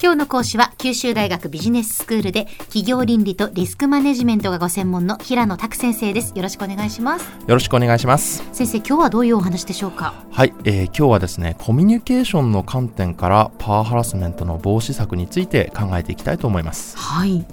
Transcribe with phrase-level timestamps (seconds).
[0.00, 6.34] 今日の講師は九州大学ビジネススクールで企業倫理とリスクマネジメントがご専門の平野拓先生です。
[6.36, 7.24] よろしくお願いします。
[7.24, 8.44] よろしくお願いします。
[8.52, 10.14] 先生今日はどういうお話でしょうか？
[10.30, 16.96] はい、えー今日はですね、コミュニケーションの観点からパワーハラスメントの防止策について考えていきたいと思います。
[16.96, 17.44] はい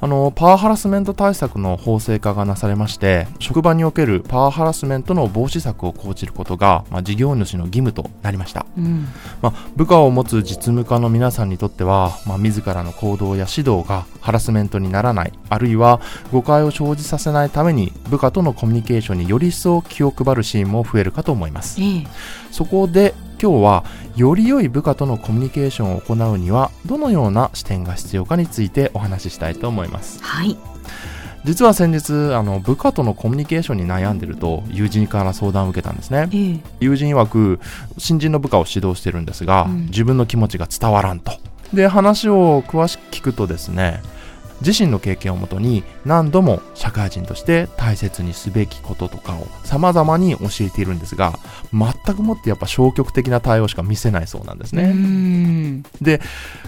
[0.00, 8.64] あの、パワーハラスメント対策の法制化がなされまして、職場におけるパワーハラスメントの防止策を講じることが、まあ、事業主の義務となりました。
[8.76, 9.08] うん
[9.42, 16.00] まあ、部下を持つ実務家の皆さんにとっては、まあ、自らの行動や指導がハラスメントにならない、あるいは
[16.32, 21.80] 誤解を生じさせないために部下とのコミュニケーションにより一層気を配るシーンも増えるかと思います。
[21.80, 22.06] ええ
[22.50, 23.84] そこで今日は
[24.16, 30.22] より良い部下とのコミュニケーションを行うにはどのような視点が必要かについてお話ししたいと思います。
[30.22, 30.56] はい
[31.44, 36.28] 実は先日あの部下とのコミュニケーションに悩んでると友人から相談を受けたんですね。
[36.32, 37.60] ええ友人曰く
[37.96, 41.32] 新人の部下を指導してるんですが、うん自分の気持ちが伝わらんと
[41.72, 44.02] で話を詳しく聞くとですね
[44.60, 51.38] 自身の経験をもとに何度も社会人として大切にすべきこととかを様々に教えているんですが
[51.72, 55.82] 全くもってやっぱ消極的な対応しか見せないそうなんですうね、ん。
[56.00, 56.20] で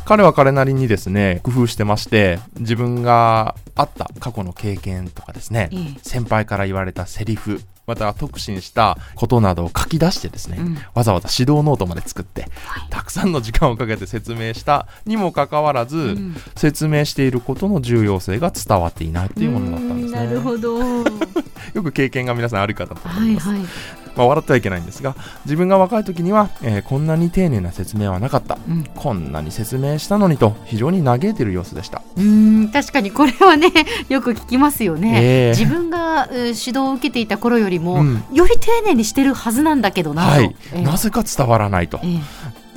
[0.05, 5.98] 彼は彼なりにですね工夫してまして自分があった過去の経験とかですねええ。
[6.02, 7.60] 先輩から言われたセリフ
[7.91, 10.78] または特進したことなどを書き出してですね、うん。
[10.94, 12.88] わざわざ指導ノートまで作って、はい。
[12.88, 16.36] たくさんの時間をかけて説明したにもかかわらず、うん。
[16.55, 20.27] 説明していることの重要性が伝わっていないというものだったんですね。
[20.27, 20.78] なるほど。
[20.78, 21.05] は
[21.74, 23.48] よく経験が皆さんあるかと思います。
[23.48, 28.58] いはいまあ、笑ってはいけないんですが、自分が若い時には、えーこんなに丁寧な説明はなかった。
[28.68, 28.84] うん。
[28.84, 32.02] こんなに説明したのにと非常に嘆いている様子でした。
[32.16, 33.72] うん確かにこれはね
[34.08, 35.58] よく聞きますよね、ええ。
[35.58, 38.24] 自分がう指導を受けていた頃よりも、うん。
[38.32, 40.82] より丁寧にしてるはずなんだけどなと、はい、ええ。
[40.82, 42.00] なぜか伝わらないと。
[42.02, 42.20] え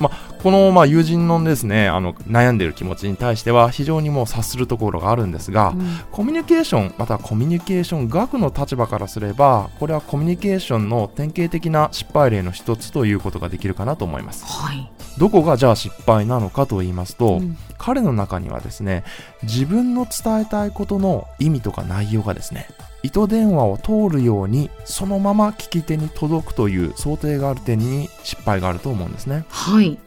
[0.00, 6.00] えこの、まあ、友人のですね、あの、悩んでいる気持ちに対しては、非常にもう察するところがあるんですが、うん。
[6.12, 14.44] コミュニケーション、またはコミュニケーション学の立場からすれば、これはコミュニケーションの典型的な失敗例の一つということができるかなと思います。
[14.44, 19.04] はい、どこがじゃあ失敗なのかと言いますと、うん彼の中にはですね、
[19.42, 22.66] 自分の伝えたいことの意味とか内容がですね、
[23.02, 29.44] 糸電話を通るようにそのまま聞き手に届くという想定がある点に失敗があると思うんですね。
[29.50, 29.98] はい。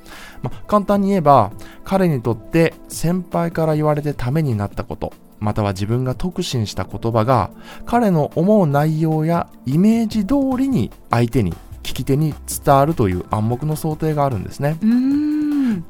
[0.41, 1.51] まあ、簡単に言えば
[1.83, 7.51] 彼にとって先輩から言われてためになったことまたは自分が特進した言葉が
[7.85, 12.33] 彼の思う内容やイメージ通りに相手に聞き手に
[12.65, 14.77] 伝わるという暗黙の想定があるんですね。
[14.81, 15.36] うーん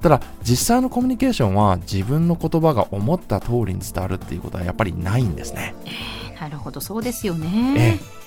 [0.01, 5.75] ただ実際のコミュニケーションは自分の言葉が思った通りに伝わるっていうことはやっぱりないんですね。
[6.39, 6.81] なるほど。
[6.81, 7.99] そうですよえね。
[8.01, 8.17] え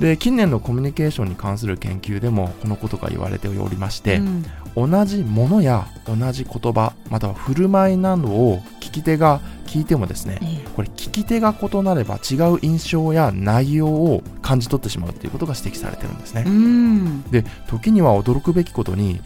[0.00, 4.44] で近年のコミュニケーションに関する研究でもこのことが言われておりまして、うん。
[4.74, 10.68] 同じものや同じ言葉または振る舞いなどを聞き手が聞いてもですねええ。
[10.74, 16.44] これ聞き手が異なれば違う印象や内容を感じ取ってしまうということが指摘されてるんですね。
[16.46, 17.22] う、ん。
[17.30, 19.20] で時には驚くべきことに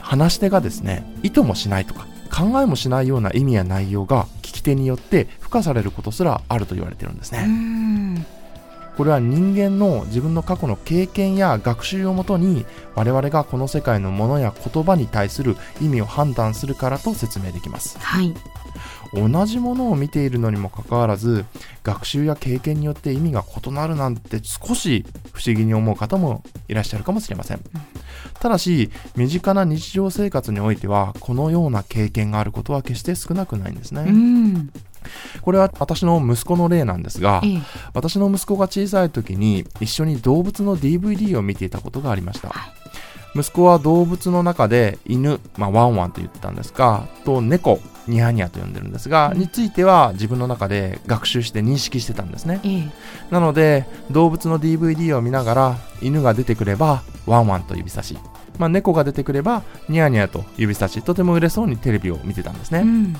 [0.00, 8.26] 話し手がですね意図もしないとか考えもしないような意味や内容が聞き手によって付加されることすらあると言われてるんですうね、ん。
[8.96, 12.64] これは人間の自分の過去の経験や学習をもとに
[12.94, 17.98] 我々がこの世界のものや言葉に対する意味を判断するからと説明できます。
[17.98, 18.34] はい
[19.12, 21.44] 同じものを見ているのにもかかわらず
[21.82, 27.60] 学習や経験によって意味が異なるなんて少し不思議に思う方もいらっしゃるかもしれません。
[28.40, 34.72] ただし身近な日常生活においてはこのような経験があることは決して少なくないんですね、うん。
[35.42, 37.62] これは私の息子の例なんですがええ。
[37.94, 42.81] 私の息子が小さい時に一緒に動物の DVD を見ていたことがありました、はい
[43.34, 49.38] 息子は動物の中で犬、まあ、ワンワンと言ってたんですがと猫ニャニャと呼んでるんですが、うん。
[49.38, 52.60] については自分の中で学習して認識してたんですね。
[52.64, 52.90] ええ。
[53.30, 58.18] なので動物の DVD を見ながら犬が出てくればワンワンと指差し、
[58.58, 61.02] まあ、猫が出てくればニャニャと指差し。
[61.02, 63.16] とても嬉しそうにテレビを見てたんですね、うん。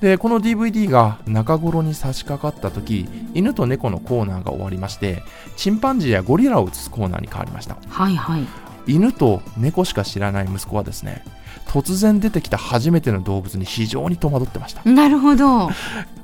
[0.00, 5.22] でこの DVD が中頃に差し掛かった時犬と猫のコーナーが終わりまして
[5.56, 7.76] チンパンジーやゴリラを映すコーナーに変わりました。
[7.88, 11.22] はいはい犬と猫しか知らない息子はですね
[11.66, 14.88] 突然出てきた初めての動物に非常に戸惑ってました。
[14.88, 15.70] なるほど。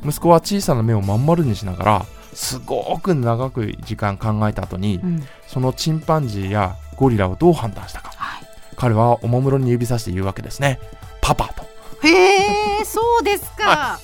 [0.05, 5.27] 息子は小さな目をまん丸にしながらすごく長く時間考えた後にうん。
[5.47, 8.13] そのチンパンジーやゴリラをどう判断したか。
[8.17, 8.47] はい。
[8.77, 10.79] 彼はおもむろに指さして言うわけですね。
[11.21, 11.65] パパと。
[12.07, 13.99] へえそうですか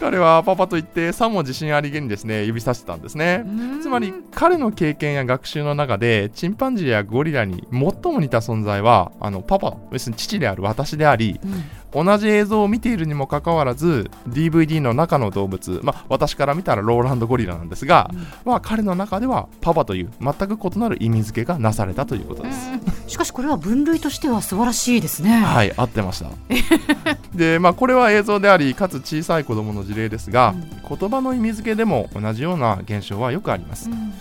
[0.00, 3.44] 彼はパパと言ってさも自信ありげにですね指さしてたんですね。
[3.82, 18.10] つまり彼の経験や学習の中でチンパンジーやゴリラに最も似た存在はあのパパ要するに父である私であり、うん同じ映像を見ているにもかかわらず DVD の中の動物、まあ、私から見たらローランドゴリラなんですが、
[18.44, 22.70] まあ、彼の中ではパパという全く異なる意味付けがなされたということです。
[22.72, 25.40] うんしかしこれは分類としては素晴らしいですね。
[25.40, 26.30] はい、合ってました。
[27.34, 30.54] で、まあ、これは映像であり、かつ小さい子供の事例ですが、
[30.88, 33.92] 言葉の意味付けでも同じような現象はよくありますう。
[33.92, 34.12] ん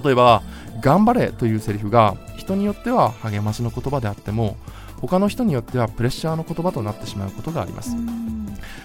[0.00, 0.42] 例えば、
[0.80, 4.56] 頑張れというセリフが、人によっては励ましの言葉であっても、
[5.00, 7.96] 他の人によってはプレッシャーの言葉となってしまうことがあります。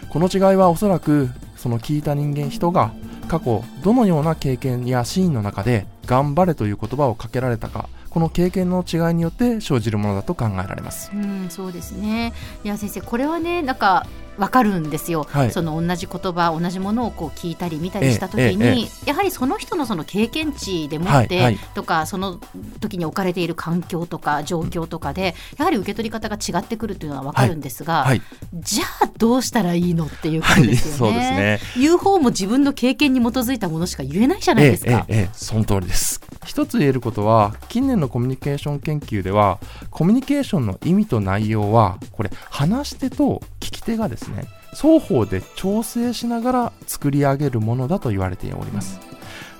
[0.10, 2.92] この違いはおそらく、その聞いた人間人が、
[3.28, 11.12] 過去、どのような経験やシーンの中で、頑張れという言葉をかけられたか、この経験の違いによって生じるものだと考えられます。
[11.13, 12.34] うん、そうですね。
[12.66, 14.06] いや先生これはねなんか
[14.38, 22.39] わかるんですよ、はいその同じ言葉同じものをこう聞いたり見たりした時ええに、えやはりその人のその経験値でもって、はいはいとかその
[22.80, 28.22] 時に置かれている環境とか状況とかでやはり受け取り方が違ってくるというのはわかるんですが、はい。
[28.54, 30.98] じゃあどうしたらいいのっていうこはい、とですよね。
[30.98, 31.60] そうですね。
[31.77, 35.06] 言う方も自分の経験に基づいたものしか言えないじゃないですか。
[35.34, 44.45] その通りです一つ言えることは近年のコミュニケーション研究ではコミュニケーションの意味と内容はこれ話し手と聞き手がですね。
[44.73, 49.00] 双方で調整しながら作り上げるものだと言われております。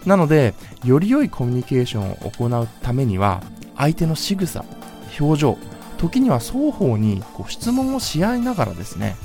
[0.05, 0.53] なので
[0.83, 3.41] より良いコミュニケーションを行うためには
[3.77, 4.65] 相手の仕草
[5.19, 5.57] 表情
[5.97, 9.15] 時には双方にこう質問をし合いながらですね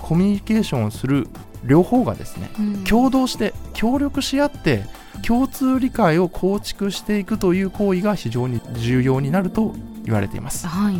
[0.00, 1.26] コミュニケーションをする
[1.64, 2.84] 両方がですねうん。
[2.84, 4.84] 共同して協力し合って
[5.26, 9.74] 共通理解を構築していくという行為が非常に重要になると
[10.04, 10.66] 言われています。
[10.66, 10.96] はい、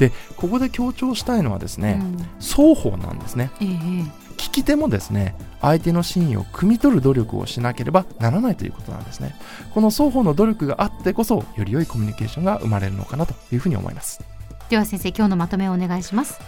[0.00, 2.16] でここで強調したいのはですね、うん。
[2.40, 3.50] 双方なんですね。
[3.60, 9.34] ええ聞き手もですね相手の真意を汲み取る努力をしなければならないということなんですね。
[9.74, 14.24] この双方の努力があってこそより良いコミュニケーションが生まれるのかなというふうに思います。
[14.70, 16.40] では先生今日のまとめをお願いします。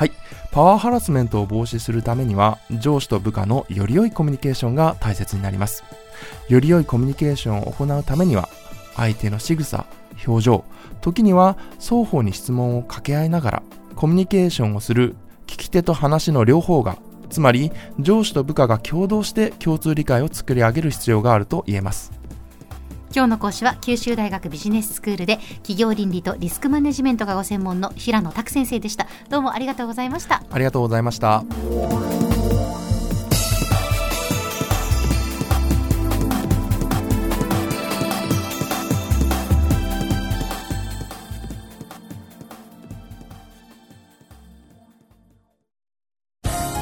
[0.52, 5.84] パワーハラスメントを防止するためには上司と部下のより良いコミュニケーションが大切になります。
[6.48, 8.48] より良いコミュニケーションを行うためには
[8.96, 9.84] 相手の仕草
[10.26, 10.64] 表情
[11.00, 13.62] 時には双方に質問を掛け合いながら
[13.96, 15.16] コミュニケーションをする
[15.46, 16.96] 聞き手と話の両方が
[17.28, 22.12] つまり上司と部下が共同して共通理解を作り上げる必要があると言えます
[23.14, 29.06] 今日の講師は九州大学ビジネススクールで企業倫理とリスクマネジメントがご専門の平野拓先生でした。
[29.28, 30.42] どうもありがとうございました。
[30.50, 31.44] ありがとうございました